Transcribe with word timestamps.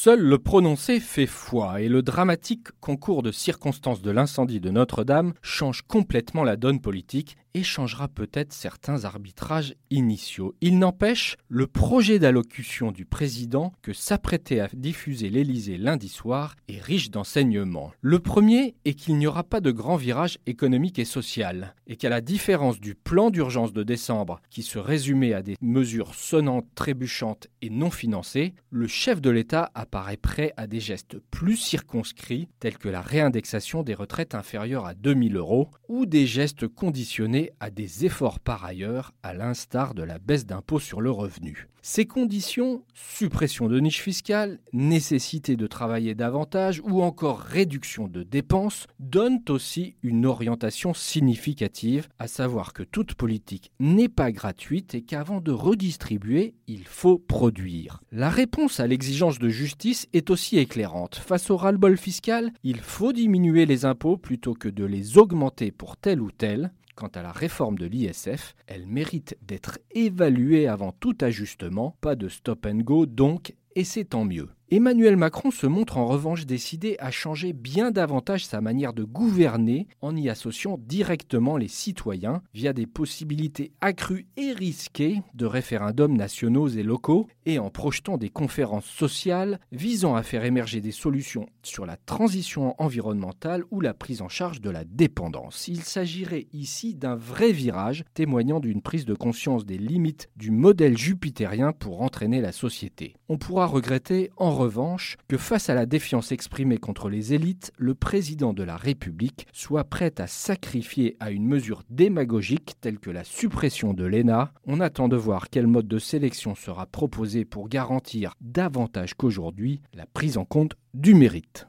Seul 0.00 0.20
le 0.20 0.38
prononcé 0.38 1.00
fait 1.00 1.26
foi 1.26 1.80
et 1.80 1.88
le 1.88 2.02
dramatique 2.02 2.68
concours 2.80 3.24
de 3.24 3.32
circonstances 3.32 4.00
de 4.00 4.12
l'incendie 4.12 4.60
de 4.60 4.70
Notre-Dame 4.70 5.32
change 5.42 5.82
complètement 5.82 6.44
la 6.44 6.54
donne 6.54 6.80
politique 6.80 7.36
et 7.54 7.64
changera 7.64 8.06
peut-être 8.06 8.52
certains 8.52 9.04
arbitrages 9.04 9.74
initiaux. 9.90 10.54
Il 10.60 10.78
n'empêche, 10.78 11.36
le 11.48 11.66
projet 11.66 12.20
d'allocution 12.20 12.92
du 12.92 13.04
président 13.04 13.72
que 13.82 13.92
s'apprêtait 13.92 14.60
à 14.60 14.68
diffuser 14.72 15.30
l'Élysée 15.30 15.78
lundi 15.78 16.08
soir 16.08 16.54
est 16.68 16.80
riche 16.80 17.10
d'enseignements. 17.10 17.90
Le 18.00 18.20
premier 18.20 18.76
est 18.84 18.94
qu'il 18.94 19.16
n'y 19.16 19.26
aura 19.26 19.42
pas 19.42 19.60
de 19.60 19.72
grand 19.72 19.96
virage 19.96 20.38
économique 20.46 21.00
et 21.00 21.04
social, 21.04 21.74
et 21.88 21.96
qu'à 21.96 22.08
la 22.08 22.20
différence 22.20 22.78
du 22.78 22.94
plan 22.94 23.30
d'urgence 23.30 23.72
de 23.72 23.82
décembre, 23.82 24.40
qui 24.50 24.62
se 24.62 24.78
résumait 24.78 25.32
à 25.32 25.42
des 25.42 25.56
mesures 25.60 26.14
sonnantes, 26.14 26.66
trébuchantes 26.76 27.48
et 27.62 27.70
non 27.70 27.90
financées, 27.90 28.54
le 28.70 28.86
chef 28.86 29.20
de 29.20 29.30
l'État 29.30 29.70
apparaît 29.88 30.18
prêt 30.18 30.52
à 30.58 30.66
des 30.66 30.80
gestes 30.80 31.16
plus 31.30 31.56
circonscrits, 31.56 32.48
tels 32.60 32.76
que 32.76 32.90
la 32.90 33.00
réindexation 33.00 33.82
des 33.82 33.94
retraites 33.94 34.34
inférieures 34.34 34.84
à 34.84 34.92
2000 34.92 35.36
euros, 35.36 35.70
ou 35.88 36.04
des 36.04 36.26
gestes 36.26 36.68
conditionnés 36.68 37.52
à 37.58 37.70
des 37.70 38.04
efforts 38.04 38.38
par 38.38 38.66
ailleurs, 38.66 39.14
à 39.22 39.32
l'instar 39.32 39.94
de 39.94 40.02
la 40.02 40.18
baisse 40.18 40.44
d'impôt 40.44 40.78
sur 40.78 41.00
le 41.00 41.10
revenu. 41.10 41.68
Ces 41.80 42.04
conditions, 42.04 42.84
suppression 42.92 43.66
de 43.66 43.80
niches 43.80 44.02
fiscales, 44.02 44.58
nécessité 44.74 45.56
de 45.56 45.66
travailler 45.66 46.14
davantage 46.14 46.82
ou 46.84 47.02
encore 47.02 47.38
réduction 47.38 48.08
de 48.08 48.24
dépenses, 48.24 48.86
donnent 48.98 49.40
aussi 49.48 49.94
une 50.02 50.26
orientation 50.26 50.92
significative, 50.92 52.08
à 52.18 52.28
savoir 52.28 52.74
que 52.74 52.82
toute 52.82 53.14
politique 53.14 53.70
n'est 53.80 54.10
pas 54.10 54.32
gratuite 54.32 54.94
et 54.94 55.02
qu'avant 55.02 55.40
de 55.40 55.52
redistribuer, 55.52 56.54
il 56.66 56.84
faut 56.84 57.18
produire. 57.18 58.02
La 58.12 58.28
réponse 58.28 58.80
à 58.80 58.86
l'exigence 58.86 59.38
de 59.38 59.48
justice 59.48 59.77
est 60.12 60.30
aussi 60.30 60.58
éclairante. 60.58 61.16
Face 61.16 61.50
au 61.50 61.56
ras-le-bol 61.56 61.96
fiscal, 61.96 62.52
il 62.64 62.80
faut 62.80 63.12
diminuer 63.12 63.66
les 63.66 63.84
impôts 63.84 64.16
plutôt 64.16 64.54
que 64.54 64.68
de 64.68 64.84
les 64.84 65.18
augmenter 65.18 65.70
pour 65.70 65.96
tel 65.96 66.20
ou 66.20 66.30
tel. 66.30 66.72
Quant 66.94 67.08
à 67.14 67.22
la 67.22 67.30
réforme 67.30 67.78
de 67.78 67.86
l'ISF, 67.86 68.56
elle 68.66 68.86
mérite 68.86 69.36
d'être 69.42 69.78
évaluée 69.92 70.66
avant 70.66 70.90
tout 70.90 71.16
ajustement, 71.20 71.96
pas 72.00 72.16
de 72.16 72.28
stop 72.28 72.66
and 72.66 72.78
go 72.78 73.06
donc, 73.06 73.54
et 73.78 73.84
c'est 73.84 74.06
tant 74.06 74.24
mieux. 74.24 74.48
Emmanuel 74.70 75.16
Macron 75.16 75.52
se 75.52 75.68
montre 75.68 75.98
en 75.98 76.06
revanche 76.06 76.44
décidé 76.44 76.96
à 76.98 77.12
changer 77.12 77.52
bien 77.52 77.92
davantage 77.92 78.44
sa 78.44 78.60
manière 78.60 78.92
de 78.92 79.04
gouverner 79.04 79.86
en 80.02 80.16
y 80.16 80.28
associant 80.28 80.78
directement 80.78 81.56
les 81.56 81.68
citoyens 81.68 82.42
via 82.52 82.72
des 82.72 82.86
possibilités 82.86 83.70
accrues 83.80 84.26
et 84.36 84.52
risquées 84.52 85.22
de 85.32 85.46
référendums 85.46 86.16
nationaux 86.16 86.68
et 86.68 86.82
locaux 86.82 87.28
et 87.46 87.60
en 87.60 87.70
projetant 87.70 88.18
des 88.18 88.28
conférences 88.30 88.84
sociales 88.84 89.60
visant 89.70 90.16
à 90.16 90.24
faire 90.24 90.44
émerger 90.44 90.80
des 90.80 90.92
solutions 90.92 91.46
sur 91.62 91.86
la 91.86 91.96
transition 91.96 92.74
environnementale 92.82 93.62
ou 93.70 93.80
la 93.80 93.94
prise 93.94 94.22
en 94.22 94.28
charge 94.28 94.60
de 94.60 94.70
la 94.70 94.84
dépendance. 94.84 95.68
Il 95.68 95.82
s'agirait 95.82 96.48
ici 96.52 96.94
d'un 96.94 97.14
vrai 97.14 97.52
virage 97.52 98.04
témoignant 98.12 98.58
d'une 98.58 98.82
prise 98.82 99.06
de 99.06 99.14
conscience 99.14 99.64
des 99.64 99.78
limites 99.78 100.28
du 100.36 100.50
modèle 100.50 100.98
jupitérien 100.98 101.72
pour 101.72 102.02
entraîner 102.02 102.40
la 102.40 102.52
société. 102.52 103.14
On 103.30 103.36
pourra 103.36 103.66
regretter 103.66 104.30
en 104.38 104.54
revanche 104.54 105.18
que 105.28 105.36
face 105.36 105.68
à 105.68 105.74
la 105.74 105.84
défiance 105.84 106.32
exprimée 106.32 106.78
contre 106.78 107.10
les 107.10 107.34
élites, 107.34 107.72
le 107.76 107.94
président 107.94 108.54
de 108.54 108.62
la 108.62 108.78
République 108.78 109.46
soit 109.52 109.84
prêt 109.84 110.14
à 110.18 110.26
sacrifier 110.26 111.14
à 111.20 111.30
une 111.30 111.46
mesure 111.46 111.82
démagogique 111.90 112.76
telle 112.80 112.98
que 112.98 113.10
la 113.10 113.24
suppression 113.24 113.92
de 113.92 114.04
l'ENA. 114.04 114.54
On 114.66 114.80
attend 114.80 115.08
de 115.08 115.16
voir 115.16 115.50
quel 115.50 115.66
mode 115.66 115.88
de 115.88 115.98
sélection 115.98 116.54
sera 116.54 116.86
proposé 116.86 117.44
pour 117.44 117.68
garantir 117.68 118.32
davantage 118.40 119.12
qu'aujourd'hui 119.12 119.82
la 119.92 120.06
prise 120.06 120.38
en 120.38 120.46
compte 120.46 120.76
du 120.94 121.12
mérite. 121.12 121.66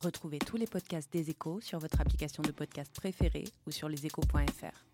Retrouvez 0.00 0.38
tous 0.38 0.56
les 0.56 0.66
podcasts 0.66 1.12
des 1.12 1.28
échos 1.28 1.60
sur 1.60 1.78
votre 1.78 2.00
application 2.00 2.42
de 2.42 2.50
podcast 2.50 2.90
préférée 2.94 3.44
ou 3.66 3.70
sur 3.70 3.90
leséchos.fr. 3.90 4.93